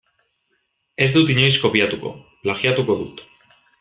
Ez 1.05 1.09
dut 1.17 1.29
inoiz 1.33 1.51
kopiatuko, 1.65 2.15
plagiatuko 2.47 2.97
dut. 3.03 3.23